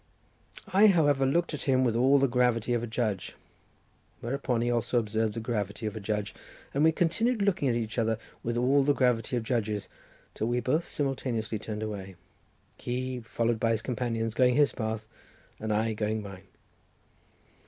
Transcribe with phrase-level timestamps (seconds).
[0.73, 3.35] I, however, looked at him with all the gravity of a judge,
[4.19, 6.33] whereupon he also observed the gravity of a judge,
[6.73, 9.89] and we continued looking at each other with all the gravity of judges
[10.33, 12.15] till we both simultaneously turned away,
[12.79, 15.05] he followed by his companions going his path,
[15.59, 16.45] and I going mine.